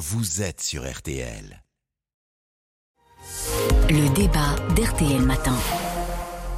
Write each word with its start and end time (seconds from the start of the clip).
vous 0.00 0.40
êtes 0.40 0.62
sur 0.62 0.90
RTL. 0.90 1.62
Le 3.90 4.14
débat 4.14 4.56
d'RTL 4.74 5.20
Matin. 5.20 5.54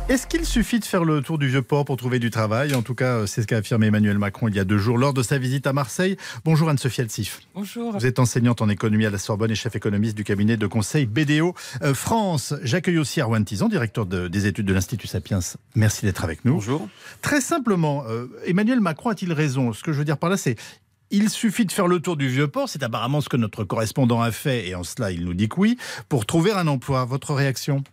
Est-ce 0.08 0.28
qu'il 0.28 0.44
suffit 0.44 0.78
de 0.78 0.84
faire 0.84 1.04
le 1.04 1.22
tour 1.22 1.38
du 1.38 1.48
vieux 1.48 1.62
port 1.62 1.84
pour 1.84 1.96
trouver 1.96 2.18
du 2.20 2.30
travail? 2.30 2.74
En 2.74 2.82
tout 2.82 2.94
cas, 2.94 3.26
c'est 3.26 3.42
ce 3.42 3.46
qu'a 3.48 3.56
affirmé 3.56 3.86
Emmanuel 3.86 4.18
Macron 4.18 4.46
il 4.46 4.54
y 4.54 4.60
a 4.60 4.64
deux 4.64 4.78
jours 4.78 4.96
lors 4.96 5.12
de 5.12 5.22
sa 5.22 5.38
visite 5.38 5.66
à 5.66 5.72
Marseille. 5.72 6.16
Bonjour 6.44 6.68
Anne-Sophie 6.68 7.00
Alsif. 7.00 7.40
Bonjour. 7.54 7.92
Vous 7.98 8.06
êtes 8.06 8.18
enseignante 8.20 8.62
en 8.62 8.68
économie 8.68 9.06
à 9.06 9.10
la 9.10 9.18
Sorbonne 9.18 9.50
et 9.50 9.56
chef 9.56 9.74
économiste 9.74 10.16
du 10.16 10.22
cabinet 10.22 10.56
de 10.56 10.66
conseil 10.68 11.06
BDO 11.06 11.54
euh, 11.82 11.94
France. 11.94 12.54
J'accueille 12.62 12.98
aussi 12.98 13.20
Arwan 13.20 13.44
Tizan, 13.44 13.68
directeur 13.68 14.06
des 14.06 14.46
études 14.46 14.66
de 14.66 14.72
l'Institut 14.72 15.08
Sapiens. 15.08 15.40
Merci 15.74 16.04
d'être 16.04 16.22
avec 16.22 16.44
nous. 16.44 16.54
Bonjour. 16.54 16.88
Très 17.22 17.40
simplement, 17.40 18.04
euh, 18.06 18.26
Emmanuel 18.46 18.80
Macron 18.80 19.10
a-t-il 19.10 19.32
raison? 19.32 19.72
Ce 19.72 19.82
que 19.82 19.92
je 19.92 19.98
veux 19.98 20.04
dire 20.04 20.18
par 20.18 20.30
là, 20.30 20.36
c'est 20.36 20.56
il 21.12 21.30
suffit 21.30 21.64
de 21.64 21.72
faire 21.72 21.86
le 21.86 22.00
tour 22.00 22.16
du 22.16 22.28
vieux 22.28 22.48
port, 22.48 22.68
c'est 22.68 22.82
apparemment 22.82 23.20
ce 23.20 23.28
que 23.28 23.36
notre 23.36 23.62
correspondant 23.64 24.20
a 24.20 24.32
fait, 24.32 24.68
et 24.68 24.74
en 24.74 24.82
cela 24.82 25.12
il 25.12 25.24
nous 25.24 25.34
dit 25.34 25.48
que 25.48 25.60
oui, 25.60 25.78
pour 26.08 26.26
trouver 26.26 26.52
un 26.52 26.66
emploi. 26.66 27.04
Votre 27.04 27.34
réaction? 27.34 27.84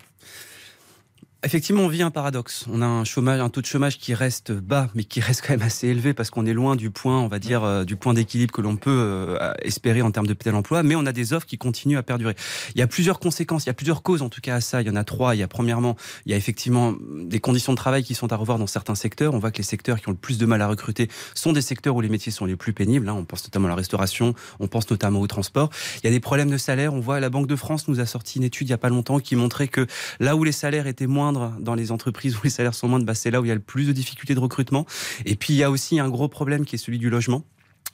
Effectivement, 1.42 1.84
on 1.84 1.88
vit 1.88 2.02
un 2.02 2.12
paradoxe. 2.12 2.66
On 2.70 2.82
a 2.82 2.86
un 2.86 3.06
chômage, 3.06 3.40
un 3.40 3.48
taux 3.48 3.62
de 3.62 3.66
chômage 3.66 3.98
qui 3.98 4.14
reste 4.14 4.52
bas, 4.52 4.90
mais 4.94 5.06
qui 5.06 5.22
reste 5.22 5.42
quand 5.42 5.54
même 5.54 5.62
assez 5.62 5.88
élevé 5.88 6.14
parce 6.14 6.30
qu'on 6.32 6.46
est 6.46 6.52
loin 6.52 6.76
du 6.76 6.92
point, 6.92 7.18
on 7.18 7.30
va 7.30 7.40
dire, 7.40 7.64
euh, 7.64 7.86
du 7.86 7.96
point 7.96 8.14
d'équilibre 8.14 8.54
que 8.54 8.60
l'on 8.60 8.76
peut 8.76 8.92
euh, 8.92 9.54
espérer 9.62 10.02
en 10.02 10.12
termes 10.12 10.28
de 10.28 10.34
tel 10.34 10.54
emploi. 10.54 10.84
Mais 10.84 10.96
on 10.96 11.06
a 11.06 11.14
des 11.14 11.32
offres 11.32 11.46
qui 11.46 11.58
continuent 11.58 11.98
à 11.98 12.04
perdurer. 12.04 12.36
Il 12.76 12.80
y 12.80 12.82
a 12.82 12.88
plusieurs 12.88 13.22
conséquences, 13.22 13.64
il 13.64 13.68
y 13.68 13.70
a 13.70 13.74
plusieurs 13.74 14.04
causes 14.04 14.22
en 14.22 14.28
tout 14.28 14.42
cas 14.42 14.56
à 14.56 14.60
ça. 14.60 14.82
Il 14.82 14.90
y 14.90 14.92
en 14.92 14.98
a 14.98 15.06
trois. 15.06 15.34
Il 15.34 15.38
y 15.38 15.44
a 15.44 15.48
premièrement, 15.48 15.96
il 16.26 16.34
y 16.34 16.36
a 16.36 16.38
effectivement 16.38 16.94
des 17.22 17.40
conditions 17.40 17.72
de 17.72 17.78
travail 17.78 18.04
qui 18.04 18.16
sont 18.16 18.34
à 18.34 18.36
revoir 18.36 18.60
dans 18.60 18.68
certains 18.68 18.96
secteurs. 18.96 19.34
On 19.34 19.40
voit 19.40 19.52
que 19.52 19.60
les 19.60 19.64
secteurs 19.64 20.02
qui 20.02 20.10
ont 20.10 20.12
le 20.12 20.18
plus 20.18 20.40
de 20.40 20.46
mal 20.46 20.62
à 20.62 20.68
recruter 20.68 21.08
sont 21.36 21.54
des 21.54 21.62
secteurs 21.62 21.96
où 21.96 22.02
les 22.02 22.10
métiers 22.10 22.34
sont 22.34 22.44
les 22.44 22.58
plus 22.58 22.74
pénibles. 22.74 23.08
Hein. 23.08 23.16
On 23.18 23.24
pense 23.24 23.46
notamment 23.46 23.68
à 23.68 23.70
la 23.70 23.76
restauration, 23.76 24.34
on 24.60 24.68
pense 24.68 24.92
notamment 24.92 25.22
au 25.22 25.28
transport. 25.28 25.70
Il 26.04 26.06
y 26.06 26.10
a 26.10 26.12
des 26.12 26.20
problèmes 26.20 26.50
de 26.50 26.58
salaire. 26.58 26.94
On 26.94 27.00
voit 27.00 27.22
la 27.22 27.30
Banque 27.30 27.48
de 27.48 27.56
France 27.56 27.88
nous 27.88 28.02
a 28.02 28.06
sorti 28.06 28.40
une 28.40 28.44
étude 28.44 28.68
il 28.68 28.72
y 28.72 28.74
a 28.74 28.78
pas 28.78 28.90
longtemps 28.90 29.20
qui 29.20 29.38
montrait 29.38 29.70
que 29.70 29.88
là 30.20 30.36
où 30.36 30.44
les 30.44 30.52
salaires 30.52 30.86
étaient 30.86 31.08
dans 31.34 31.76
les 31.76 31.92
entreprises 31.92 32.36
où 32.38 32.42
les 32.44 32.50
salaires 32.50 32.76
sont 32.76 32.88
moindres, 32.88 33.06
bah, 33.06 33.16
c'est 33.16 33.32
là 33.32 33.42
où 33.42 33.46
il 33.46 33.50
y 33.50 33.52
a 33.52 33.56
le 33.56 33.62
plus 33.62 33.86
de 33.86 33.92
difficultés 33.92 34.36
de 34.36 34.40
recrutement. 34.40 34.86
Et 35.26 35.36
puis 35.36 35.54
il 35.54 35.58
y 35.58 35.64
a 35.64 35.72
aussi 35.72 36.00
un 36.00 36.10
gros 36.10 36.28
problème 36.28 36.66
qui 36.66 36.76
est 36.76 36.80
celui 36.80 37.00
du 37.00 37.10
logement. 37.10 37.44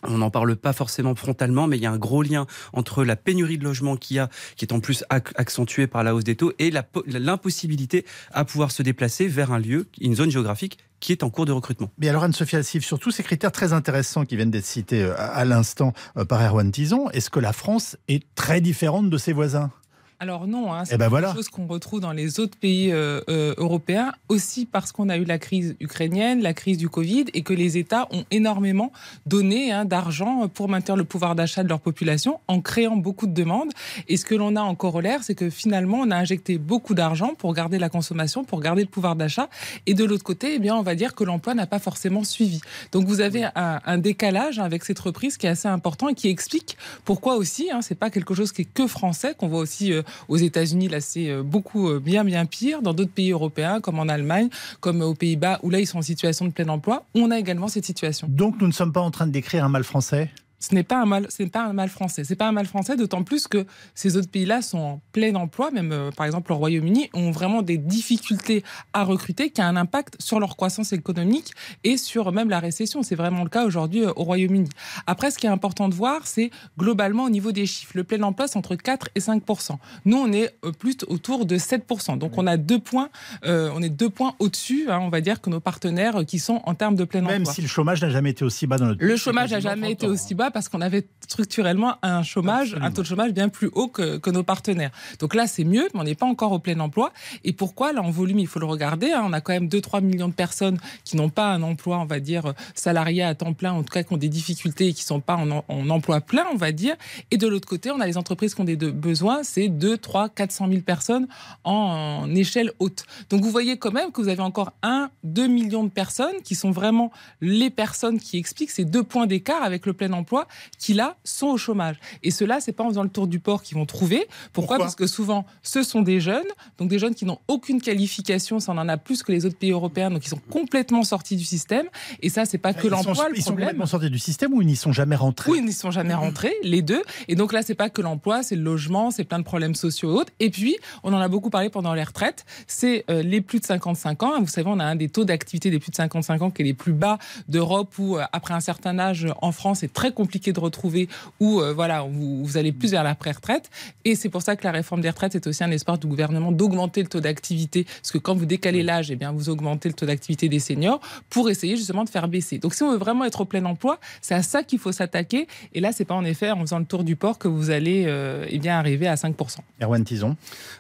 On 0.08 0.18
n'en 0.18 0.30
parle 0.30 0.56
pas 0.56 0.74
forcément 0.74 1.16
frontalement, 1.16 1.68
mais 1.68 1.78
il 1.78 1.84
y 1.84 1.86
a 1.86 1.92
un 1.92 1.98
gros 1.98 2.22
lien 2.22 2.46
entre 2.74 3.04
la 3.04 3.16
pénurie 3.16 3.58
de 3.58 3.64
logement 3.64 3.96
qu'il 3.98 4.18
y 4.18 4.20
a, 4.20 4.30
qui 4.56 4.66
est 4.66 4.74
en 4.74 4.80
plus 4.80 5.04
accentuée 5.10 5.88
par 5.88 6.04
la 6.04 6.14
hausse 6.14 6.24
des 6.24 6.36
taux, 6.36 6.54
et 6.60 6.72
l'impossibilité 7.08 8.06
à 8.32 8.46
pouvoir 8.46 8.72
se 8.72 8.84
déplacer 8.84 9.28
vers 9.28 9.52
un 9.52 9.60
lieu, 9.60 9.88
une 10.00 10.16
zone 10.16 10.30
géographique 10.30 10.78
qui 11.00 11.12
est 11.12 11.24
en 11.24 11.30
cours 11.30 11.46
de 11.46 11.52
recrutement. 11.52 11.92
Mais 11.98 12.10
alors 12.10 12.24
Anne-Sophie 12.24 12.56
Alcif, 12.56 12.86
sur 12.86 13.00
tous 13.00 13.12
ces 13.12 13.24
critères 13.24 13.52
très 13.52 13.74
intéressants 13.74 14.26
qui 14.26 14.36
viennent 14.36 14.52
d'être 14.52 14.66
cités 14.66 15.04
euh, 15.04 15.14
à 15.18 15.46
l'instant 15.46 15.94
euh, 16.18 16.26
par 16.26 16.42
Erwan 16.42 16.72
Tison, 16.72 17.10
est-ce 17.12 17.30
que 17.30 17.40
la 17.40 17.54
France 17.54 17.98
est 18.08 18.24
très 18.36 18.62
différente 18.62 19.10
de 19.10 19.18
ses 19.18 19.34
voisins? 19.34 19.72
Alors 20.20 20.48
non, 20.48 20.74
hein, 20.74 20.86
c'est 20.86 20.96
eh 20.96 20.98
ben 20.98 21.10
quelque 21.10 21.36
chose 21.36 21.50
qu'on 21.50 21.68
retrouve 21.68 22.00
dans 22.00 22.14
les 22.14 22.40
autres 22.40 22.58
pays 22.58 22.92
euh, 22.92 23.20
euh, 23.30 23.54
européens, 23.58 24.14
aussi 24.30 24.66
parce 24.66 24.92
qu'on 24.94 25.10
a 25.10 25.18
eu 25.18 25.26
la 25.26 25.38
crise 25.38 25.76
ukrainienne, 25.82 26.42
la 26.42 26.54
crise 26.54 26.78
du 26.78 26.88
Covid, 26.88 27.26
et 27.34 27.42
que 27.42 27.54
les 27.54 27.78
États 27.78 28.08
ont 28.12 28.24
énormément 28.32 28.94
donné 29.26 29.74
hein, 29.74 29.84
d'argent 29.84 30.48
pour 30.48 30.70
maintenir 30.70 30.96
le 30.96 31.04
pouvoir 31.04 31.36
d'achat 31.36 31.64
de 31.64 31.70
leur 31.70 31.82
population 31.82 32.40
en 32.48 32.62
créant 32.62 32.96
beaucoup 32.96 33.28
de 33.28 33.34
demandes. 33.34 33.72
Et 34.08 34.16
ce 34.16 34.24
que 34.24 34.36
l'on 34.36 34.56
a 34.56 34.62
en 34.62 34.74
corollaire, 34.76 35.24
c'est 35.24 35.36
que 35.36 35.50
finalement, 35.50 36.00
on 36.00 36.12
a 36.12 36.16
injecté 36.16 36.58
beaucoup 36.58 36.94
d'argent 36.94 37.34
pour 37.38 37.54
garder 37.54 37.78
la 37.78 37.90
consommation, 37.90 38.46
pour 38.46 38.62
garder 38.62 38.84
le 38.84 38.90
pouvoir 38.90 39.18
d'achat. 39.18 39.50
Et 39.86 39.94
de 39.94 40.06
l'autre 40.06 40.24
côté, 40.24 40.56
eh 40.56 40.60
bien, 40.60 40.76
on 40.76 40.82
va 40.82 40.96
dire 40.96 41.14
que 41.14 41.26
l'emploi 41.26 41.54
n'a 41.56 41.68
pas 41.68 41.80
forcément 41.80 42.24
suivi. 42.24 42.62
Donc 42.94 43.06
vous 43.06 43.20
avez 43.20 43.44
un, 43.56 43.82
un, 43.86 43.98
décalage 43.98 44.60
avec 44.60 44.86
cette 44.86 45.00
reprise 45.00 45.38
qui 45.38 45.48
est 45.48 45.50
assez 45.50 45.68
important 45.68 46.08
et 46.08 46.14
qui 46.14 46.30
explique 46.30 46.78
pourquoi 47.04 47.36
aussi, 47.36 47.70
hein, 47.72 47.82
c'est 47.82 47.96
pas 47.96 48.10
quelque 48.10 48.34
chose 48.34 48.52
qui 48.52 48.62
est 48.62 48.74
que 48.74 48.88
français, 48.88 49.36
qu'on 49.38 49.48
voit 49.48 49.60
aussi 49.60 49.92
euh, 49.92 50.04
aux 50.28 50.38
États-Unis, 50.38 50.88
là, 50.88 51.02
c'est 51.02 51.30
euh, 51.30 51.44
beaucoup 51.44 51.90
euh, 51.90 52.00
bien, 52.00 52.24
bien 52.24 52.46
pire. 52.46 52.82
Dans 52.82 52.94
d'autres 52.94 53.12
pays 53.12 53.32
européens, 53.32 53.82
comme 53.82 54.00
en 54.00 54.08
Allemagne, 54.08 54.50
comme 54.80 55.02
aux 55.02 55.16
Pays-Bas, 55.16 55.60
où 55.64 55.70
là, 55.70 55.80
ils 55.80 55.88
sont 55.88 56.00
en 56.00 56.04
situation 56.04 56.46
de 56.46 56.52
plein 56.52 56.68
emploi, 56.70 57.06
on 57.16 57.32
a 57.32 57.40
également 57.40 57.68
cette 57.68 57.86
situation. 57.86 58.28
Donc, 58.30 58.56
nous 58.60 58.68
ne 58.68 58.74
sommes 58.74 58.94
pas 58.94 59.02
en 59.02 59.12
train 59.12 59.28
de 59.28 59.32
décrire 59.32 59.64
un 59.64 59.70
mal 59.70 59.84
français? 59.84 60.30
Ce 60.60 60.74
n'est 60.74 60.84
pas 60.84 61.02
un 61.02 61.06
mal, 61.06 61.28
c'est 61.30 61.48
pas 61.48 61.66
un 61.66 61.74
mal 61.74 61.90
français. 61.90 62.24
C'est 62.24 62.36
pas 62.36 62.48
un 62.48 62.52
mal 62.52 62.66
français, 62.66 62.96
d'autant 62.96 63.24
plus 63.24 63.48
que 63.48 63.66
ces 63.94 64.18
autres 64.18 64.30
pays-là 64.30 64.62
sont 64.62 64.78
en 64.78 65.02
plein 65.12 65.36
emploi, 65.36 65.72
même 65.72 65.92
euh, 65.92 66.12
par 66.12 66.26
exemple 66.26 66.52
le 66.52 66.56
Royaume-Uni, 66.56 67.10
ont 67.14 67.32
vraiment 67.32 67.62
des 67.62 67.78
difficultés 67.78 68.64
à 68.94 69.04
recruter, 69.04 69.50
qui 69.50 69.62
a 69.62 69.68
un 69.68 69.76
impact 69.76 70.16
sur 70.20 70.40
leur 70.40 70.56
croissance 70.56 70.94
économique 70.94 71.52
et 71.84 71.98
sur 71.98 72.32
même 72.32 72.50
la 72.50 72.60
récession. 72.60 73.04
C'est 73.04 73.16
vraiment 73.16 73.44
le 73.44 73.50
cas 73.50 73.66
aujourd'hui 73.66 74.04
euh, 74.04 74.14
au 74.16 74.24
Royaume-Uni. 74.24 74.70
Après, 75.08 75.32
ce 75.32 75.38
qui 75.38 75.46
est 75.46 75.50
important 75.50 75.90
de 75.90 75.96
voir, 75.96 76.26
c'est 76.26 76.52
globalement 76.78 77.26
au 77.26 77.30
niveau 77.30 77.52
des 77.52 77.66
chiffres. 77.66 77.94
Le 77.96 78.04
plein 78.04 78.22
emploi, 78.24 78.48
c'est 78.48 78.58
entre 78.58 78.76
4 78.76 79.10
et 79.16 79.20
5% 79.20 79.78
Nous, 80.06 80.18
on 80.18 80.32
est 80.32 80.56
euh, 80.64 80.72
plus 80.72 80.98
autour 81.08 81.46
de 81.46 81.58
7% 81.58 82.18
Donc, 82.18 82.38
on 82.38 82.48
a 82.48 82.58
deux 82.58 82.80
points, 82.80 83.10
on 83.44 83.82
est 83.82 83.90
deux 83.90 84.10
points 84.10 84.36
au-dessus, 84.40 84.90
hein, 84.90 85.00
on 85.02 85.10
va 85.10 85.22
dire, 85.22 85.42
que 85.42 85.50
nos 85.50 85.60
partenaires 85.60 86.26
qui 86.26 86.40
sont 86.40 86.62
en 86.66 86.76
termes 86.76 86.96
de 86.96 87.04
plein 87.04 87.22
emploi. 87.22 87.38
Même 87.38 87.46
si 87.46 87.62
le 87.62 87.68
chômage 87.68 88.02
n'a 88.02 88.10
jamais 88.10 88.32
été 88.32 88.46
aussi 88.46 88.68
bas 88.68 88.78
dans 88.78 88.86
notre 88.86 89.00
pays. 89.00 89.08
Le 89.08 89.16
chômage 89.18 89.52
n'a 89.52 89.60
jamais 89.60 89.92
été 89.92 90.08
aussi 90.08 90.34
bas 90.34 90.45
parce 90.52 90.70
qu'on 90.70 90.82
avait 90.82 91.08
structurellement 91.22 91.96
un 92.02 92.24
chômage, 92.24 92.78
un 92.82 92.92
taux 92.92 93.02
de 93.02 93.08
chômage 93.08 93.32
bien 93.32 93.50
plus 93.50 93.70
haut 93.74 93.88
que, 93.88 94.18
que 94.18 94.30
nos 94.30 94.44
partenaires. 94.44 94.92
Donc 95.20 95.36
là, 95.36 95.48
c'est 95.48 95.64
mieux, 95.64 95.88
mais 95.94 96.00
on 96.00 96.04
n'est 96.04 96.16
pas 96.16 96.26
encore 96.26 96.52
au 96.52 96.60
plein 96.60 96.80
emploi. 96.80 97.12
Et 97.44 97.54
pourquoi 97.54 97.94
Là, 97.94 98.02
en 98.02 98.12
volume, 98.12 98.40
il 98.40 98.48
faut 98.48 98.60
le 98.60 98.66
regarder. 98.66 99.12
Hein. 99.12 99.24
on 99.26 99.34
a 99.34 99.42
quand 99.42 99.54
même 99.54 99.68
2-3 99.68 100.02
millions 100.02 100.28
de 100.28 100.34
personnes 100.34 100.78
qui 101.04 101.16
n'ont 101.18 101.30
pas 101.30 101.48
un 101.48 101.62
emploi, 101.62 102.00
on 102.00 102.06
va 102.06 102.20
dire, 102.20 102.54
salarié 102.74 103.24
à 103.24 103.36
temps 103.36 103.54
plein, 103.54 103.74
en 103.74 103.84
tout 103.84 103.94
cas 103.94 104.04
qui 104.04 104.14
ont 104.14 104.18
des 104.18 104.30
difficultés 104.30 104.88
et 104.88 104.94
qui 104.94 105.04
ne 105.04 105.08
sont 105.08 105.20
pas 105.22 105.36
en, 105.36 105.64
en, 105.68 105.90
emploi 105.90 106.22
plein, 106.22 106.46
on 106.52 106.58
va 106.58 106.72
dire. 106.72 106.96
Et 107.32 107.38
de 107.38 107.48
l'autre 107.48 107.68
côté, 107.68 107.92
on 107.92 108.00
a 108.00 108.08
les 108.08 108.18
entreprises 108.18 108.56
qui 108.56 108.62
ont 108.62 108.66
des 108.66 108.76
besoins, 108.76 109.44
c'est 109.44 109.70
2, 109.70 109.98
3, 109.98 110.30
400 110.30 110.68
000 110.70 110.82
personnes 110.82 111.28
en, 111.64 112.24
en, 112.24 112.36
échelle 112.36 112.72
haute. 112.80 113.06
Donc 113.30 113.42
vous 113.42 113.52
voyez 113.52 113.78
quand 113.78 113.92
même 113.92 114.12
que 114.12 114.22
vous 114.22 114.30
avez 114.30 114.42
encore 114.42 114.74
1, 114.84 115.10
2 115.24 115.48
millions 115.48 115.84
de 115.84 115.90
personnes 115.90 116.42
qui 116.44 116.56
sont 116.56 116.72
vraiment 116.72 117.12
les 117.42 117.70
personnes 117.70 118.20
qui 118.20 118.38
expliquent 118.38 118.72
ces 118.72 118.86
deux 118.86 119.04
points 119.04 119.28
d'écart 119.28 119.64
avec 119.64 119.86
le 119.86 119.94
plein 119.94 120.12
emploi 120.14 120.35
qui 120.78 120.94
là 120.94 121.18
sont 121.24 121.48
au 121.48 121.58
chômage. 121.58 121.98
Et 122.24 122.32
cela, 122.32 122.60
c'est 122.60 122.72
pas 122.72 122.84
en 122.84 122.90
faisant 122.90 123.04
le 123.04 123.10
tour 123.10 123.28
du 123.28 123.40
port 123.40 123.62
qu'ils 123.62 123.78
vont 123.78 123.86
trouver. 123.86 124.28
Pourquoi, 124.54 124.78
Parce 124.78 124.96
que 124.96 125.08
souvent, 125.08 125.46
ce 125.64 125.84
sont 125.84 126.02
des 126.02 126.20
jeunes, 126.20 126.48
donc 126.78 126.90
des 126.90 127.00
jeunes 127.00 127.16
qui 127.16 127.26
n'ont 127.26 127.40
aucune 127.48 127.82
qualification, 127.82 128.60
ça 128.60 128.72
en 128.72 128.78
en 128.78 128.90
a 128.90 128.98
plus 128.98 129.24
que 129.24 129.32
les 129.32 129.46
autres 129.46 129.58
pays 129.58 129.72
européens, 129.72 130.10
donc 130.10 130.26
ils 130.26 130.30
sont 130.30 130.42
complètement 130.50 131.04
sortis 131.04 131.36
du 131.36 131.44
système. 131.44 131.88
Et 132.22 132.30
ça, 132.30 132.46
c'est 132.46 132.58
pas 132.58 132.74
que 132.74 132.88
l'emploi 132.88 133.12
le 133.12 133.16
problème. 133.16 133.36
Ils 133.36 133.44
sont 133.44 133.52
complètement 133.52 133.86
sortis 133.86 134.10
du 134.10 134.20
système 134.20 134.54
ou 134.54 134.62
ils 134.62 134.68
n'y 134.68 134.76
sont 134.76 134.92
jamais 134.92 135.16
rentrés? 135.16 135.52
Oui, 135.52 135.60
ils 135.60 135.66
n'y 135.66 135.74
sont 135.74 135.92
jamais 135.92 136.14
rentrés, 136.14 136.54
les 136.64 136.82
deux. 136.82 137.04
Et 137.28 137.36
donc 137.36 137.54
là, 137.54 137.62
c'est 137.62 137.76
pas 137.76 137.90
que 137.90 138.02
l'emploi, 138.02 138.44
c'est 138.44 138.56
le 138.56 138.64
logement, 138.64 139.12
c'est 139.12 139.24
plein 139.24 139.40
de 139.40 139.44
problèmes 139.44 139.76
sociaux 139.76 140.12
et 140.12 140.20
autres. 140.20 140.34
Et 140.40 140.50
puis, 140.50 140.78
on 141.04 141.14
en 141.14 141.20
a 141.20 141.28
beaucoup 141.28 141.50
parlé 141.50 141.70
pendant 141.70 141.94
les 141.94 142.04
retraites, 142.04 142.46
c'est 142.68 143.06
euh, 143.10 143.22
les 143.22 143.42
plus 143.42 143.60
de 143.60 143.66
55 143.66 144.24
ans. 144.24 144.40
Vous 144.40 144.48
savez, 144.48 144.70
on 144.70 144.80
a 144.80 144.86
un 144.86 144.96
des 144.96 145.10
taux 145.10 145.26
d'activité 145.26 145.72
des 145.72 145.80
plus 145.80 145.92
de 145.92 145.96
55 145.96 146.42
ans 146.42 146.52
qui 146.52 146.62
est 146.62 146.66
les 146.66 146.74
plus 146.74 146.94
bas 146.94 147.18
d'Europe, 147.48 147.94
où 147.98 148.18
euh, 148.18 148.24
après 148.32 148.54
un 148.54 148.60
certain 148.60 149.00
âge 149.00 149.28
en 149.42 149.52
France, 149.52 149.80
c'est 149.80 149.94
très 149.94 150.12
compliqué 150.12 150.25
de 150.26 150.60
retrouver 150.60 151.08
où 151.40 151.62
euh, 151.62 151.74
voilà, 151.74 152.06
vous, 152.10 152.58
allez 152.58 152.72
plus 152.72 152.92
vers 152.92 153.04
la 153.04 153.16
pré-retraite. 153.16 153.70
Et 154.04 154.16
c'est 154.16 154.30
pour 154.30 154.42
ça 154.42 154.56
que 154.56 154.64
la 154.64 154.72
réforme 154.72 155.02
des 155.02 155.10
retraites 155.10 155.36
est 155.36 155.48
aussi 155.48 155.64
un 155.64 155.72
espoir 155.72 155.98
du 155.98 156.08
gouvernement 156.08 156.52
d'augmenter 156.52 157.02
le 157.02 157.08
taux 157.08 157.20
d'activité. 157.20 157.84
Parce 157.84 158.12
que 158.12 158.18
quand 158.18 158.36
vous 158.36 158.46
décalez 158.46 158.84
l'âge, 158.84 159.12
eh 159.12 159.16
bien, 159.16 159.32
vous 159.32 159.50
augmentez 159.50 159.90
le 159.90 159.96
taux 159.96 160.06
d'activité 160.06 160.50
des 160.50 160.60
seniors 160.60 161.00
pour 161.30 161.50
essayer 161.50 161.78
justement 161.78 162.04
de 162.04 162.10
faire 162.10 162.28
baisser. 162.28 162.58
Donc 162.58 162.74
si 162.74 162.84
on 162.84 162.92
veut 162.92 162.98
vraiment 162.98 163.26
être 163.26 163.42
au 163.42 163.46
plein 163.46 163.64
emploi, 163.66 164.00
c'est 164.22 164.36
à 164.36 164.44
ça 164.44 164.64
qu'il 164.64 164.80
faut 164.80 164.92
s'attaquer. 164.92 165.48
Et 165.74 165.80
là, 165.80 165.92
c'est 165.92 166.06
pas 166.06 166.16
en 166.16 166.26
effet 166.26 166.52
en 166.52 166.62
faisant 166.62 166.80
le 166.80 166.86
tour 166.86 167.04
du 167.04 167.16
port 167.16 167.38
que 167.38 167.48
vous 167.48 167.70
allez 167.70 168.06
euh, 168.08 168.46
eh 168.50 168.60
bien, 168.60 168.78
arriver 168.78 169.08
à 169.08 169.16
5%. 169.16 169.58
Erwan 169.82 170.04
Tison. 170.04 170.36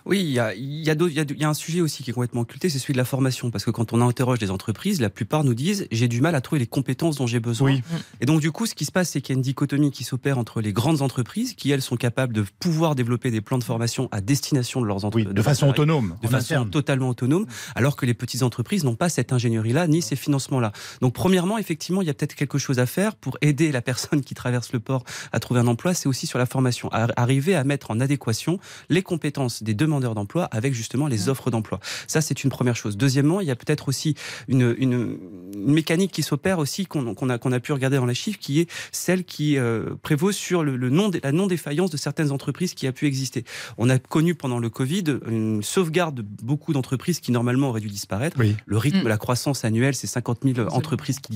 Oui, 0.05 0.21
il 0.21 0.31
y 0.31 0.39
a, 0.39 0.53
y, 0.55 0.89
a 0.89 0.95
y 0.95 1.43
a 1.43 1.49
un 1.49 1.53
sujet 1.53 1.81
aussi 1.81 2.03
qui 2.03 2.11
est 2.11 2.13
complètement 2.13 2.41
occulté, 2.41 2.69
c'est 2.69 2.79
celui 2.79 2.93
de 2.93 2.97
la 2.97 3.05
formation. 3.05 3.51
Parce 3.51 3.65
que 3.65 3.71
quand 3.71 3.93
on 3.93 4.01
interroge 4.01 4.39
des 4.39 4.51
entreprises, 4.51 5.01
la 5.01 5.09
plupart 5.09 5.43
nous 5.43 5.53
disent 5.53 5.87
j'ai 5.91 6.07
du 6.07 6.21
mal 6.21 6.35
à 6.35 6.41
trouver 6.41 6.59
les 6.59 6.67
compétences 6.67 7.17
dont 7.17 7.27
j'ai 7.27 7.39
besoin. 7.39 7.73
Oui. 7.73 7.83
Et 8.21 8.25
donc, 8.25 8.41
du 8.41 8.51
coup, 8.51 8.65
ce 8.65 8.75
qui 8.75 8.85
se 8.85 8.91
passe, 8.91 9.09
c'est 9.09 9.21
qu'il 9.21 9.34
une 9.35 9.41
dichotomie 9.41 9.91
qui 9.91 10.03
s'opère 10.03 10.37
entre 10.37 10.61
les 10.61 10.73
grandes 10.73 11.01
entreprises 11.01 11.53
qui, 11.53 11.71
elles, 11.71 11.81
sont 11.81 11.97
capables 11.97 12.33
de 12.33 12.43
pouvoir 12.59 12.95
développer 12.95 13.31
des 13.31 13.41
plans 13.41 13.57
de 13.57 13.63
formation 13.63 14.09
à 14.11 14.21
destination 14.21 14.81
de 14.81 14.87
leurs 14.87 15.05
entreprises. 15.05 15.33
de, 15.33 15.41
façon 15.41 15.69
autonome. 15.69 16.17
De 16.21 16.27
façon 16.27 16.65
totalement 16.65 17.09
autonome, 17.09 17.45
alors 17.75 17.95
que 17.95 18.05
les 18.05 18.13
petites 18.13 18.43
entreprises 18.43 18.83
n'ont 18.83 18.95
pas 18.95 19.09
cette 19.09 19.33
ingénierie-là, 19.33 19.87
ni 19.87 20.01
ces 20.01 20.15
financements-là. 20.15 20.71
Donc, 21.01 21.13
premièrement, 21.13 21.57
effectivement, 21.57 22.01
il 22.01 22.07
y 22.07 22.09
a 22.09 22.13
peut-être 22.13 22.35
quelque 22.35 22.57
chose 22.57 22.79
à 22.79 22.85
faire 22.85 23.15
pour 23.15 23.37
aider 23.41 23.71
la 23.71 23.81
personne 23.81 24.21
qui 24.21 24.33
traverse 24.33 24.73
le 24.73 24.79
port 24.79 25.03
à 25.31 25.39
trouver 25.39 25.59
un 25.59 25.67
emploi. 25.67 25.93
C'est 25.93 26.07
aussi 26.07 26.27
sur 26.27 26.39
la 26.39 26.45
formation. 26.45 26.89
arriver 26.91 27.55
à 27.55 27.63
mettre 27.63 27.91
en 27.91 27.99
adéquation 27.99 28.59
les 28.89 29.03
compétences 29.03 29.63
des 29.63 29.73
demandeurs 29.73 30.15
d'emploi 30.15 30.45
avec 30.45 30.73
justement 30.73 31.07
les 31.07 31.29
offres 31.29 31.51
d'emploi. 31.51 31.79
Ça, 32.07 32.21
c'est 32.21 32.43
une 32.43 32.49
première 32.49 32.75
chose. 32.75 32.97
Deuxièmement, 32.97 33.41
il 33.41 33.47
y 33.47 33.51
a 33.51 33.55
peut-être 33.55 33.89
aussi 33.89 34.15
une, 34.47 34.75
une, 34.77 35.17
mécanique 35.55 36.11
qui 36.11 36.23
s'opère 36.23 36.59
aussi, 36.59 36.85
qu'on 36.85 37.29
a, 37.29 37.37
qu'on 37.37 37.51
a 37.51 37.59
pu 37.59 37.73
regarder 37.73 37.97
dans 37.97 38.05
les 38.05 38.15
chiffres, 38.15 38.39
qui 38.39 38.59
est 38.61 38.69
celle 38.91 39.24
qui 39.25 39.57
euh, 39.57 39.95
prévaut 40.01 40.31
sur 40.31 40.63
le, 40.63 40.75
le 40.75 40.89
non, 40.89 41.11
la 41.23 41.31
non-défaillance 41.31 41.89
de 41.89 41.97
certaines 41.97 42.31
entreprises 42.31 42.73
qui 42.73 42.87
a 42.87 42.91
pu 42.91 43.07
exister. 43.07 43.43
On 43.77 43.89
a 43.89 43.99
connu 43.99 44.35
pendant 44.35 44.59
le 44.59 44.69
Covid 44.69 45.03
une 45.27 45.61
sauvegarde 45.63 46.15
de 46.15 46.25
beaucoup 46.43 46.73
d'entreprises 46.73 47.19
qui 47.19 47.31
normalement 47.31 47.69
auraient 47.69 47.81
dû 47.81 47.89
disparaître. 47.89 48.37
Le 48.65 48.77
rythme, 48.77 49.03
mm. 49.03 49.07
la 49.07 49.17
croissance 49.17 49.65
annuelle, 49.65 49.95
c'est 49.95 50.07
50 50.07 50.39
000 50.43 50.67
entreprises 50.69 51.19
qui 51.19 51.33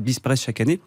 disparaissent 0.00 0.42
chaque 0.42 0.60
année. 0.60 0.80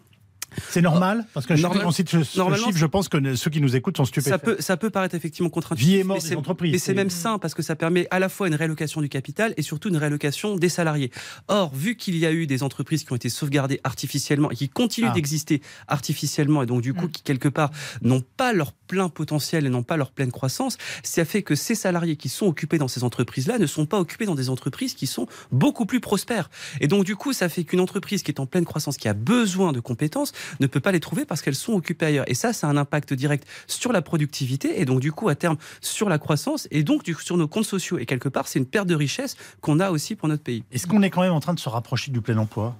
C'est 0.70 0.80
normal 0.82 1.26
Parce 1.34 1.46
que 1.46 1.54
Normal- 1.54 1.86
on 1.86 1.90
cite 1.90 2.08
ce, 2.08 2.22
ce 2.22 2.38
normalement, 2.38 2.66
chiffre, 2.66 2.78
je 2.78 2.86
pense 2.86 3.08
que 3.08 3.34
ceux 3.36 3.50
qui 3.50 3.60
nous 3.60 3.76
écoutent 3.76 3.96
sont 3.96 4.04
stupéfaits. 4.04 4.30
Ça 4.30 4.38
peut, 4.38 4.56
ça 4.60 4.76
peut 4.76 4.90
paraître 4.90 5.14
effectivement 5.14 5.50
contre-intuitif. 5.50 5.92
Vie 5.94 6.00
et 6.00 6.04
mort 6.04 6.16
mais 6.16 6.22
des 6.22 6.28
c'est- 6.28 6.36
entreprises. 6.36 6.72
Mais 6.72 6.78
c'est 6.78 6.94
même 6.94 7.10
sain 7.10 7.38
parce 7.38 7.54
que 7.54 7.62
ça 7.62 7.76
permet 7.76 8.06
à 8.10 8.18
la 8.18 8.28
fois 8.28 8.48
une 8.48 8.54
réallocation 8.54 9.00
du 9.00 9.08
capital 9.08 9.54
et 9.56 9.62
surtout 9.62 9.88
une 9.88 9.96
réallocation 9.96 10.56
des 10.56 10.68
salariés. 10.68 11.10
Or, 11.48 11.74
vu 11.74 11.96
qu'il 11.96 12.16
y 12.16 12.26
a 12.26 12.32
eu 12.32 12.46
des 12.46 12.62
entreprises 12.62 13.04
qui 13.04 13.12
ont 13.12 13.16
été 13.16 13.28
sauvegardées 13.28 13.80
artificiellement 13.84 14.50
et 14.50 14.56
qui 14.56 14.68
continuent 14.68 15.08
Ah. 15.10 15.14
d'exister 15.14 15.60
artificiellement 15.88 16.62
et 16.62 16.66
donc 16.66 16.82
du 16.82 16.92
coup 16.94 17.06
Mm. 17.06 17.10
qui 17.10 17.22
quelque 17.22 17.48
part 17.48 17.70
n'ont 18.02 18.22
pas 18.36 18.52
leur 18.52 18.72
plein 18.72 19.08
potentiel 19.08 19.66
et 19.66 19.68
n'ont 19.70 19.82
pas 19.82 19.96
leur 19.96 20.10
pleine 20.12 20.30
croissance, 20.32 20.76
ça 21.02 21.24
fait 21.24 21.42
que 21.42 21.54
ces 21.54 21.74
salariés 21.74 22.16
qui 22.16 22.28
sont 22.28 22.46
occupés 22.46 22.78
dans 22.78 22.88
ces 22.88 23.04
entreprises-là 23.04 23.58
ne 23.58 23.66
sont 23.66 23.86
pas 23.86 23.98
occupés 23.98 24.26
dans 24.26 24.34
des 24.34 24.48
entreprises 24.50 24.94
qui 24.94 25.06
sont 25.06 25.26
beaucoup 25.52 25.86
plus 25.86 26.00
prospères. 26.00 26.50
Et 26.80 26.88
donc 26.88 27.04
du 27.04 27.16
coup, 27.16 27.32
ça 27.32 27.48
fait 27.48 27.64
qu'une 27.64 27.80
entreprise 27.80 28.22
qui 28.22 28.30
est 28.30 28.40
en 28.40 28.46
pleine 28.46 28.64
croissance, 28.64 28.96
qui 28.96 29.08
a 29.08 29.14
besoin 29.14 29.72
de 29.72 29.80
compétences, 29.80 30.32
ne 30.60 30.66
peut 30.66 30.80
pas 30.80 30.92
les 30.92 31.00
trouver 31.00 31.24
parce 31.24 31.42
qu'elles 31.42 31.54
sont 31.54 31.74
occupées 31.74 32.06
ailleurs. 32.06 32.24
Et 32.28 32.34
ça, 32.34 32.52
ça 32.52 32.66
a 32.66 32.70
un 32.70 32.76
impact 32.76 33.12
direct 33.12 33.46
sur 33.66 33.92
la 33.92 34.02
productivité 34.02 34.80
et 34.80 34.84
donc 34.84 35.00
du 35.00 35.12
coup 35.12 35.28
à 35.28 35.34
terme 35.34 35.56
sur 35.80 36.08
la 36.08 36.18
croissance 36.18 36.68
et 36.70 36.82
donc 36.82 37.02
sur 37.20 37.36
nos 37.36 37.48
comptes 37.48 37.64
sociaux. 37.64 37.98
Et 37.98 38.06
quelque 38.06 38.28
part, 38.28 38.48
c'est 38.48 38.58
une 38.58 38.66
perte 38.66 38.86
de 38.86 38.94
richesse 38.94 39.36
qu'on 39.60 39.80
a 39.80 39.90
aussi 39.90 40.14
pour 40.14 40.28
notre 40.28 40.42
pays. 40.42 40.64
Est-ce 40.72 40.86
qu'on 40.86 41.02
est 41.02 41.10
quand 41.10 41.22
même 41.22 41.32
en 41.32 41.40
train 41.40 41.54
de 41.54 41.60
se 41.60 41.68
rapprocher 41.68 42.10
du 42.10 42.20
plein 42.20 42.38
emploi? 42.38 42.76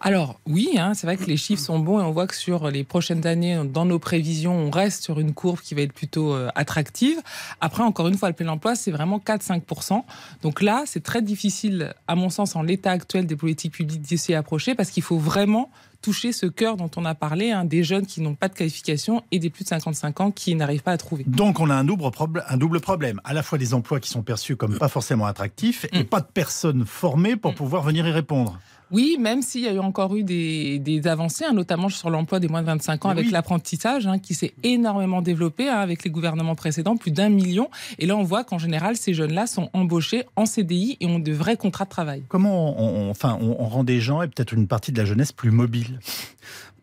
Alors 0.00 0.38
oui, 0.46 0.70
hein, 0.78 0.94
c'est 0.94 1.06
vrai 1.06 1.16
que 1.16 1.24
les 1.24 1.36
chiffres 1.36 1.62
sont 1.62 1.78
bons 1.78 2.00
et 2.00 2.02
on 2.02 2.10
voit 2.12 2.26
que 2.26 2.34
sur 2.36 2.70
les 2.70 2.84
prochaines 2.84 3.26
années, 3.26 3.60
dans 3.64 3.84
nos 3.84 3.98
prévisions, 3.98 4.54
on 4.54 4.70
reste 4.70 5.02
sur 5.04 5.18
une 5.20 5.32
courbe 5.32 5.60
qui 5.60 5.74
va 5.74 5.82
être 5.82 5.92
plutôt 5.92 6.32
euh, 6.34 6.48
attractive. 6.54 7.18
Après, 7.60 7.82
encore 7.82 8.08
une 8.08 8.16
fois, 8.16 8.28
le 8.28 8.34
plein 8.34 8.48
emploi, 8.48 8.74
c'est 8.76 8.90
vraiment 8.90 9.18
4-5%. 9.18 10.02
Donc 10.42 10.62
là, 10.62 10.84
c'est 10.86 11.02
très 11.02 11.22
difficile, 11.22 11.94
à 12.08 12.14
mon 12.14 12.28
sens, 12.30 12.56
en 12.56 12.62
l'état 12.62 12.90
actuel 12.90 13.26
des 13.26 13.36
politiques 13.36 13.72
publiques 13.72 14.02
d'y 14.02 14.34
approcher 14.34 14.74
parce 14.74 14.90
qu'il 14.90 15.02
faut 15.02 15.18
vraiment 15.18 15.70
toucher 16.02 16.30
ce 16.32 16.46
cœur 16.46 16.76
dont 16.76 16.90
on 16.96 17.04
a 17.04 17.14
parlé, 17.14 17.50
hein, 17.50 17.64
des 17.64 17.82
jeunes 17.82 18.06
qui 18.06 18.20
n'ont 18.20 18.34
pas 18.34 18.48
de 18.48 18.54
qualification 18.54 19.22
et 19.32 19.38
des 19.38 19.50
plus 19.50 19.64
de 19.64 19.68
55 19.70 20.20
ans 20.20 20.30
qui 20.30 20.54
n'arrivent 20.54 20.82
pas 20.82 20.92
à 20.92 20.96
trouver. 20.98 21.24
Donc 21.26 21.58
on 21.58 21.68
a 21.70 21.74
un 21.74 21.84
double, 21.84 22.04
probl- 22.04 22.44
un 22.48 22.56
double 22.56 22.80
problème. 22.80 23.20
À 23.24 23.32
la 23.32 23.42
fois 23.42 23.58
des 23.58 23.74
emplois 23.74 23.98
qui 23.98 24.10
sont 24.10 24.22
perçus 24.22 24.54
comme 24.56 24.78
pas 24.78 24.88
forcément 24.88 25.26
attractifs 25.26 25.86
et 25.92 26.00
Mm. 26.00 26.04
pas 26.04 26.20
de 26.20 26.26
personnes 26.26 26.84
formées 26.86 27.34
pour 27.36 27.52
Mm. 27.52 27.54
pouvoir 27.56 27.82
venir 27.82 28.06
y 28.06 28.12
répondre. 28.12 28.58
Oui, 28.92 29.16
même 29.18 29.42
s'il 29.42 29.62
y 29.62 29.68
a 29.68 29.72
eu 29.72 29.78
encore 29.80 30.14
eu 30.16 30.22
des, 30.22 30.78
des 30.78 31.06
avancées, 31.08 31.44
hein, 31.44 31.52
notamment 31.52 31.88
sur 31.88 32.08
l'emploi 32.08 32.38
des 32.38 32.46
moins 32.48 32.62
de 32.62 32.66
25 32.66 33.04
ans 33.04 33.08
Mais 33.08 33.12
avec 33.14 33.26
oui. 33.26 33.32
l'apprentissage, 33.32 34.06
hein, 34.06 34.18
qui 34.18 34.34
s'est 34.34 34.54
énormément 34.62 35.22
développé 35.22 35.68
hein, 35.68 35.76
avec 35.78 36.04
les 36.04 36.10
gouvernements 36.10 36.54
précédents, 36.54 36.96
plus 36.96 37.10
d'un 37.10 37.28
million. 37.28 37.68
Et 37.98 38.06
là, 38.06 38.16
on 38.16 38.22
voit 38.22 38.44
qu'en 38.44 38.58
général, 38.58 38.96
ces 38.96 39.12
jeunes-là 39.12 39.46
sont 39.48 39.70
embauchés 39.72 40.24
en 40.36 40.46
CDI 40.46 40.96
et 41.00 41.06
ont 41.06 41.18
de 41.18 41.32
vrais 41.32 41.56
contrats 41.56 41.84
de 41.84 41.90
travail. 41.90 42.22
Comment 42.28 42.78
on, 42.80 43.08
on- 43.08 43.10
enfin, 43.10 43.36
on, 43.40 43.56
on 43.58 43.66
rend 43.68 43.82
des 43.82 44.00
gens 44.00 44.22
et 44.22 44.28
peut-être 44.28 44.52
une 44.54 44.68
partie 44.68 44.92
de 44.92 44.98
la 44.98 45.04
jeunesse 45.04 45.32
plus 45.32 45.50
mobile? 45.50 45.98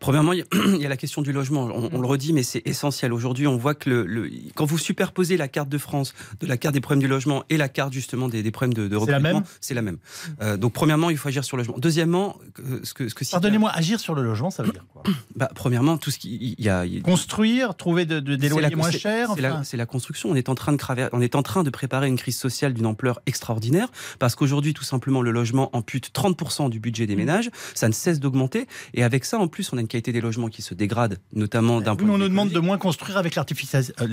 Premièrement, 0.04 0.32
il 0.34 0.44
y 0.80 0.84
a- 0.86 0.88
la 0.90 0.98
question 0.98 1.22
du 1.22 1.32
logement. 1.32 1.62
On, 1.74 1.88
on 1.94 2.00
le 2.00 2.06
redit, 2.06 2.34
mais 2.34 2.42
c'est 2.42 2.60
essentiel. 2.66 3.12
Aujourd'hui, 3.14 3.46
on 3.46 3.56
voit 3.56 3.74
que 3.74 3.88
le, 3.88 4.04
le- 4.04 4.30
quand 4.54 4.66
vous 4.66 4.76
superposez 4.76 5.38
la 5.38 5.48
carte 5.48 5.70
de 5.70 5.78
France 5.78 6.12
de 6.40 6.46
la 6.46 6.58
carte 6.58 6.74
des 6.74 6.82
problèmes 6.82 7.00
du 7.00 7.08
logement 7.08 7.42
et 7.48 7.56
la 7.56 7.70
carte 7.70 7.94
justement 7.94 8.28
des, 8.28 8.42
des 8.42 8.50
problèmes 8.50 8.74
de, 8.74 8.86
de 8.86 8.98
C'est 8.98 9.10
la 9.10 9.16
recrutement, 9.16 9.38
même 9.40 9.44
c'est 9.62 9.72
la 9.74 9.80
même. 9.82 9.96
Euh, 10.42 10.58
donc, 10.58 10.74
premièrement, 10.74 11.08
il 11.08 11.16
faut 11.16 11.28
agir 11.28 11.42
sur 11.42 11.56
le 11.56 11.62
logement. 11.62 11.78
Deuxièmement, 11.78 12.36
euh, 12.60 12.80
ce 12.82 12.92
que, 12.92 13.08
ce 13.08 13.14
que 13.14 13.24
Pardonnez-moi, 13.30 13.70
agir 13.70 13.98
sur 13.98 14.14
le 14.14 14.22
logement, 14.22 14.50
ça 14.50 14.62
veut 14.62 14.72
dire 14.72 14.84
quoi? 14.92 15.02
Bah, 15.36 15.50
premièrement, 15.54 15.96
tout 15.96 16.10
ce 16.10 16.18
qui, 16.18 16.54
y 16.58 16.68
a, 16.68 16.84
y 16.84 16.98
a- 16.98 17.00
Construire, 17.00 17.74
trouver 17.74 18.04
de- 18.04 18.20
de- 18.20 18.36
des 18.36 18.48
loyers 18.50 18.68
la- 18.68 18.76
moins 18.76 18.90
chers 18.90 19.30
C'est 19.34 19.40
la, 19.40 19.60
enfin. 19.60 19.76
la 19.76 19.86
construction. 19.86 20.28
On 20.30 20.34
est 20.34 20.48
en 20.50 20.54
train 20.54 20.72
de 20.72 20.76
craver- 20.76 21.08
on 21.12 21.20
est 21.22 21.34
en 21.34 21.42
train 21.42 21.62
de 21.62 21.70
préparer 21.70 22.08
une 22.08 22.16
crise 22.18 22.36
sociale 22.36 22.74
d'une 22.74 22.86
ampleur 22.86 23.20
extraordinaire 23.26 23.88
parce 24.18 24.34
qu'aujourd'hui, 24.34 24.74
tout 24.74 24.84
simplement, 24.84 25.22
le 25.22 25.30
logement 25.30 25.70
ampute 25.74 26.10
30% 26.12 26.68
du 26.68 26.78
budget 26.78 27.04
Mmh. 27.04 27.06
des 27.06 27.16
ménages. 27.16 27.50
Ça 27.74 27.88
ne 27.88 27.92
cesse 27.94 28.20
d'augmenter. 28.20 28.66
Et 28.92 29.02
avec 29.02 29.24
ça, 29.24 29.38
en 29.38 29.48
plus, 29.48 29.72
on 29.72 29.78
a 29.78 29.80
une 29.80 29.88
qualité 29.94 30.12
des 30.12 30.20
logements 30.20 30.48
qui 30.48 30.60
se 30.62 30.74
dégrade, 30.74 31.18
notamment 31.32 31.80
d'un 31.80 31.94
point 31.94 32.06
de 32.06 32.10
on 32.10 32.14
vue 32.16 32.22
nous 32.24 32.28
demande 32.28 32.50
de 32.50 32.58
moins 32.58 32.78
construire 32.78 33.16
avec 33.16 33.36
l'artificia- 33.36 33.92
euh, 34.00 34.08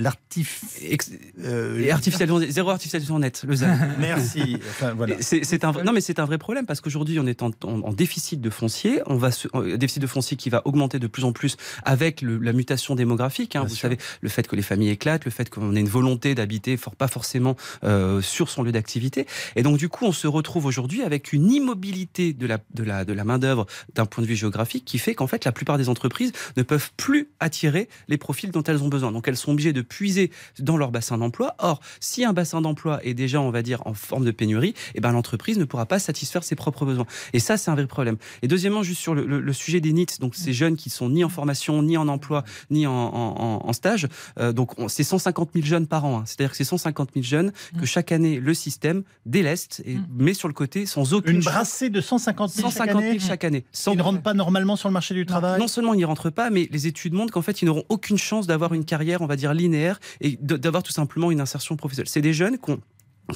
euh, 1.44 2.50
zéro 2.50 2.70
artificialisation 2.70 3.18
nette, 3.18 3.44
le 3.46 3.56
ZAN. 3.56 3.76
Merci. 3.98 4.58
Enfin, 4.70 4.94
voilà. 4.94 5.16
C'est 5.20 5.64
un 5.64 5.72
vrai- 5.72 5.82
non 5.84 5.92
mais 5.92 6.00
c'est 6.00 6.18
un 6.20 6.24
vrai 6.24 6.38
problème 6.38 6.66
parce 6.66 6.80
qu'aujourd'hui 6.80 7.18
on 7.18 7.26
est 7.26 7.42
en, 7.42 7.50
en- 7.64 7.80
en 7.82 7.92
déficit 7.92 8.40
de 8.40 8.50
foncier, 8.50 9.00
on 9.06 9.16
va 9.16 9.30
se, 9.32 9.48
en- 9.52 9.62
déficit 9.76 10.00
de 10.02 10.06
foncier 10.06 10.36
qui 10.36 10.50
va 10.50 10.62
augmenter 10.66 10.98
de 11.00 11.06
plus 11.08 11.24
en 11.24 11.32
plus 11.32 11.56
avec 11.84 12.22
le- 12.22 12.38
la 12.38 12.52
mutation 12.52 12.94
démographique. 12.94 13.56
hein. 13.56 13.64
Vous 13.64 13.70
sûr. 13.74 13.82
savez 13.88 13.98
le 14.20 14.28
fait 14.28 14.46
que 14.46 14.54
les 14.56 14.62
familles 14.62 14.90
éclatent, 14.90 15.24
le 15.24 15.30
fait 15.32 15.50
qu'on 15.50 15.74
ait 15.74 15.80
une 15.80 15.88
volonté 15.88 16.34
d'habiter 16.36 16.76
for- 16.76 16.94
pas 16.94 17.08
forcément 17.08 17.56
euh, 17.84 18.20
sur 18.20 18.48
son 18.48 18.62
lieu 18.62 18.72
d'activité, 18.72 19.26
et 19.56 19.62
donc 19.62 19.78
du 19.78 19.88
coup 19.88 20.04
on 20.06 20.12
se 20.12 20.26
retrouve 20.28 20.66
aujourd'hui 20.66 21.02
avec 21.02 21.32
une 21.32 21.50
immobilité 21.50 22.32
de 22.32 22.46
la 22.46 22.58
de 22.74 22.84
la 22.84 23.04
de 23.04 23.12
la 23.12 23.24
main 23.24 23.38
d'œuvre 23.38 23.66
d'un 23.94 24.06
point 24.06 24.22
de 24.22 24.28
vue 24.28 24.36
géographique 24.36 24.84
qui 24.84 24.98
fait 24.98 25.14
qu'en 25.14 25.26
fait 25.26 25.44
la 25.44 25.52
plupart 25.62 25.78
des 25.78 25.88
entreprises 25.88 26.32
ne 26.56 26.62
peuvent 26.64 26.90
plus 26.96 27.28
attirer 27.38 27.88
les 28.08 28.16
profils 28.18 28.50
dont 28.50 28.64
elles 28.64 28.82
ont 28.82 28.88
besoin. 28.88 29.12
Donc 29.12 29.28
elles 29.28 29.36
sont 29.36 29.52
obligées 29.52 29.72
de 29.72 29.80
puiser 29.82 30.30
dans 30.58 30.76
leur 30.76 30.90
bassin 30.90 31.18
d'emploi. 31.18 31.54
Or, 31.58 31.80
si 32.00 32.24
un 32.24 32.32
bassin 32.32 32.60
d'emploi 32.60 32.98
est 33.04 33.14
déjà, 33.14 33.40
on 33.40 33.50
va 33.50 33.62
dire, 33.62 33.80
en 33.86 33.94
forme 33.94 34.24
de 34.24 34.32
pénurie, 34.32 34.74
eh 34.96 35.00
ben 35.00 35.12
l'entreprise 35.12 35.58
ne 35.58 35.64
pourra 35.64 35.86
pas 35.86 36.00
satisfaire 36.00 36.42
ses 36.42 36.56
propres 36.56 36.84
besoins. 36.84 37.06
Et 37.32 37.38
ça, 37.38 37.56
c'est 37.56 37.70
un 37.70 37.74
vrai 37.76 37.86
problème. 37.86 38.16
Et 38.42 38.48
deuxièmement, 38.48 38.82
juste 38.82 39.00
sur 39.00 39.14
le, 39.14 39.24
le- 39.24 39.40
le 39.40 39.52
sujet 39.52 39.80
des 39.80 39.92
NITS, 39.92 40.18
donc 40.20 40.34
ces 40.34 40.52
jeunes 40.52 40.76
qui 40.76 40.90
sont 40.90 41.08
ni 41.10 41.22
en 41.22 41.28
formation, 41.28 41.80
ni 41.82 41.96
en 41.96 42.08
emploi, 42.08 42.42
ni 42.70 42.86
en, 42.88 42.92
en- 42.92 43.36
en- 43.62 43.68
en 43.68 43.72
stage, 43.72 44.08
euh, 44.40 44.52
donc 44.52 44.78
on- 44.80 44.88
c'est 44.88 45.04
150 45.04 45.50
000 45.54 45.64
jeunes 45.64 45.86
par 45.86 46.04
an. 46.04 46.18
hein. 46.18 46.22
C'est-à-dire 46.26 46.50
que 46.50 46.56
c'est 46.56 46.64
150 46.64 47.10
000 47.14 47.24
jeunes 47.24 47.52
que 47.78 47.82
Mm. 47.82 47.86
chaque 47.86 48.10
année 48.12 48.40
le 48.40 48.54
système 48.54 49.04
déleste 49.26 49.82
et 49.84 49.94
Mm. 49.94 50.06
met 50.18 50.34
sur 50.34 50.48
le 50.48 50.54
côté 50.54 50.86
sans 50.86 51.12
aucune 51.14 51.36
Une 51.36 51.42
brassée 51.42 51.90
de 51.90 52.00
150 52.00 52.50
000 52.50 52.68
chaque 52.68 52.72
150 52.78 53.00
000 53.00 53.10
année 53.12 53.20
chaque 53.20 53.44
année. 53.44 53.64
Sans 53.72 53.92
qui 53.92 53.98
ne 53.98 54.02
rentrent 54.02 54.22
pas 54.22 54.34
normalement 54.34 54.76
sur 54.76 54.88
le 54.88 54.92
marché 54.92 55.14
du 55.14 55.26
travail 55.26 55.51
non 55.58 55.68
seulement 55.68 55.94
ils 55.94 55.98
n'y 55.98 56.04
rentrent 56.04 56.30
pas, 56.30 56.50
mais 56.50 56.68
les 56.70 56.86
études 56.86 57.12
montrent 57.12 57.32
qu'en 57.32 57.42
fait, 57.42 57.62
ils 57.62 57.66
n'auront 57.66 57.84
aucune 57.88 58.18
chance 58.18 58.46
d'avoir 58.46 58.74
une 58.74 58.84
carrière, 58.84 59.22
on 59.22 59.26
va 59.26 59.36
dire, 59.36 59.54
linéaire 59.54 60.00
et 60.20 60.38
d'avoir 60.40 60.82
tout 60.82 60.92
simplement 60.92 61.30
une 61.30 61.40
insertion 61.40 61.76
professionnelle. 61.76 62.08
C'est 62.08 62.22
des 62.22 62.32
jeunes 62.32 62.58
qu'on 62.58 62.80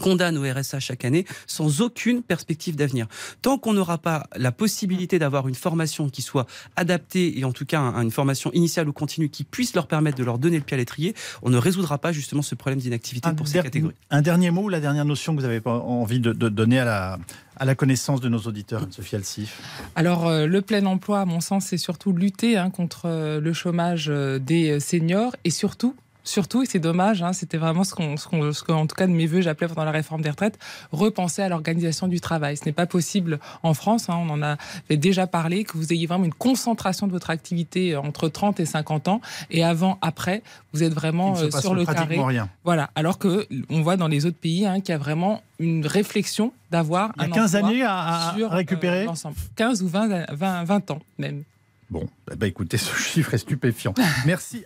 condamne 0.00 0.36
au 0.36 0.42
RSA 0.42 0.80
chaque 0.80 1.04
année 1.04 1.24
sans 1.46 1.80
aucune 1.80 2.22
perspective 2.22 2.76
d'avenir. 2.76 3.06
Tant 3.42 3.56
qu'on 3.58 3.72
n'aura 3.72 3.98
pas 3.98 4.26
la 4.36 4.52
possibilité 4.52 5.18
d'avoir 5.18 5.48
une 5.48 5.54
formation 5.54 6.08
qui 6.10 6.22
soit 6.22 6.46
adaptée 6.76 7.38
et 7.38 7.44
en 7.44 7.52
tout 7.52 7.64
cas 7.66 7.80
un- 7.80 8.02
une 8.02 8.10
formation 8.10 8.50
initiale 8.52 8.88
ou 8.88 8.92
continue 8.92 9.28
qui 9.28 9.44
puisse 9.44 9.74
leur 9.74 9.86
permettre 9.86 10.18
de 10.18 10.24
leur 10.24 10.38
donner 10.38 10.58
le 10.58 10.64
pied 10.64 10.74
à 10.74 10.78
l'étrier, 10.78 11.14
on 11.42 11.50
ne 11.50 11.56
résoudra 11.58 11.98
pas 11.98 12.12
justement 12.12 12.42
ce 12.42 12.54
problème 12.54 12.80
d'inactivité 12.80 13.30
pour 13.32 13.48
ces 13.48 13.62
catégories. 13.62 13.94
un 14.10 14.22
dernier 14.22 14.50
mot 14.50 14.64
ou 14.64 14.68
la 14.68 14.80
dernière 14.80 15.04
notion 15.04 15.34
que 15.34 15.40
vous 15.40 15.46
avez 15.46 15.60
pas 15.60 15.78
envie 15.78 16.20
de, 16.20 16.32
de 16.32 16.48
donner 16.48 16.78
à 16.80 16.84
la, 16.84 17.18
à 17.56 17.64
la 17.64 17.74
connaissance 17.74 18.20
de 18.20 18.28
nos 18.28 18.38
auditeurs, 18.40 18.82
Anne-Sophie 18.82 19.16
Alsif? 19.16 19.60
Alors, 19.94 20.26
euh, 20.26 20.46
le 20.46 20.60
plein 20.62 20.84
emploi, 20.86 21.20
à 21.20 21.24
mon 21.24 21.40
sens, 21.40 21.66
c'est 21.66 21.78
surtout 21.78 22.12
lutter 22.12 22.56
hein, 22.58 22.70
contre 22.70 23.02
euh, 23.06 23.40
le 23.40 23.52
chômage 23.52 24.08
euh, 24.10 24.38
des 24.38 24.78
seniors 24.80 25.34
et 25.44 25.50
surtout. 25.50 25.94
Surtout, 26.26 26.62
et 26.62 26.66
c'est 26.66 26.80
dommage, 26.80 27.22
hein, 27.22 27.32
c'était 27.32 27.56
vraiment 27.56 27.84
ce 27.84 27.94
qu'on, 27.94 28.16
ce 28.16 28.26
qu'on, 28.26 28.52
ce 28.52 28.62
qu'en 28.64 28.86
tout 28.88 28.96
cas 28.96 29.06
de 29.06 29.12
mes 29.12 29.26
voeux, 29.26 29.42
j'appelais 29.42 29.68
pendant 29.68 29.84
la 29.84 29.92
réforme 29.92 30.22
des 30.22 30.30
retraites, 30.30 30.58
repenser 30.90 31.40
à 31.40 31.48
l'organisation 31.48 32.08
du 32.08 32.20
travail. 32.20 32.56
Ce 32.56 32.64
n'est 32.64 32.72
pas 32.72 32.86
possible 32.86 33.38
en 33.62 33.74
France, 33.74 34.10
hein, 34.10 34.16
on 34.20 34.30
en 34.30 34.42
avait 34.42 34.96
déjà 34.96 35.28
parlé, 35.28 35.62
que 35.62 35.78
vous 35.78 35.92
ayez 35.92 36.06
vraiment 36.08 36.24
une 36.24 36.34
concentration 36.34 37.06
de 37.06 37.12
votre 37.12 37.30
activité 37.30 37.94
euh, 37.94 38.00
entre 38.00 38.28
30 38.28 38.58
et 38.58 38.66
50 38.66 39.06
ans, 39.06 39.20
et 39.50 39.62
avant, 39.62 39.98
après, 40.02 40.42
vous 40.72 40.82
êtes 40.82 40.92
vraiment 40.92 41.38
euh, 41.38 41.50
sur 41.52 41.74
le 41.74 41.86
carré. 41.86 42.18
rien. 42.20 42.48
Voilà, 42.64 42.90
alors 42.96 43.18
que 43.18 43.46
on 43.70 43.82
voit 43.82 43.96
dans 43.96 44.08
les 44.08 44.26
autres 44.26 44.36
pays 44.36 44.66
hein, 44.66 44.80
qu'il 44.80 44.90
y 44.90 44.94
a 44.94 44.98
vraiment 44.98 45.42
une 45.60 45.86
réflexion 45.86 46.52
d'avoir 46.72 47.12
Il 47.16 47.22
y 47.22 47.24
a 47.24 47.28
un 47.28 47.30
15 47.30 47.54
emploi 47.54 47.68
années 47.68 47.82
à, 47.82 48.30
à 48.30 48.34
sur, 48.36 48.52
euh, 48.52 48.56
récupérer 48.56 49.04
l'ensemble. 49.04 49.36
15 49.54 49.82
ou 49.82 49.88
20, 49.88 50.32
20, 50.32 50.64
20 50.64 50.90
ans 50.90 50.98
même. 51.18 51.44
Bon, 51.88 52.08
eh 52.32 52.34
ben, 52.34 52.46
écoutez, 52.46 52.78
ce 52.78 52.94
chiffre 52.98 53.34
est 53.34 53.38
stupéfiant. 53.38 53.94
Merci. 54.24 54.64